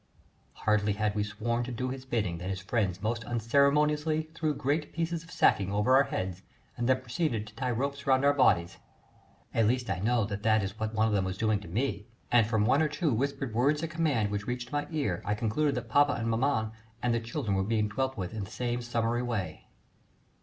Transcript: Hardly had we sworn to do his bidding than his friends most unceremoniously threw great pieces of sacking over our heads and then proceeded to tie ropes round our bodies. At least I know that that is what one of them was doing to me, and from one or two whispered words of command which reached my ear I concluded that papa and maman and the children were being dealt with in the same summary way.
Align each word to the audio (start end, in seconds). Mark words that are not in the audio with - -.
Hardly 0.53 0.93
had 0.93 1.13
we 1.13 1.23
sworn 1.23 1.63
to 1.63 1.71
do 1.71 1.89
his 1.89 2.05
bidding 2.05 2.39
than 2.39 2.49
his 2.49 2.59
friends 2.59 3.03
most 3.03 3.23
unceremoniously 3.23 4.23
threw 4.33 4.55
great 4.55 4.93
pieces 4.93 5.23
of 5.23 5.29
sacking 5.29 5.71
over 5.71 5.95
our 5.95 6.05
heads 6.05 6.41
and 6.75 6.89
then 6.89 7.01
proceeded 7.01 7.45
to 7.45 7.53
tie 7.53 7.69
ropes 7.69 8.07
round 8.07 8.25
our 8.25 8.33
bodies. 8.33 8.77
At 9.53 9.67
least 9.67 9.91
I 9.91 9.99
know 9.99 10.25
that 10.25 10.41
that 10.41 10.63
is 10.63 10.79
what 10.79 10.95
one 10.95 11.07
of 11.07 11.13
them 11.13 11.23
was 11.25 11.37
doing 11.37 11.59
to 11.59 11.67
me, 11.67 12.07
and 12.31 12.47
from 12.47 12.65
one 12.65 12.81
or 12.81 12.89
two 12.89 13.13
whispered 13.13 13.53
words 13.53 13.83
of 13.83 13.91
command 13.91 14.31
which 14.31 14.47
reached 14.47 14.71
my 14.71 14.87
ear 14.89 15.21
I 15.23 15.35
concluded 15.35 15.75
that 15.75 15.87
papa 15.89 16.13
and 16.13 16.27
maman 16.31 16.71
and 17.03 17.13
the 17.13 17.19
children 17.19 17.55
were 17.55 17.61
being 17.61 17.87
dealt 17.87 18.17
with 18.17 18.33
in 18.33 18.43
the 18.43 18.49
same 18.49 18.81
summary 18.81 19.21
way. 19.21 19.67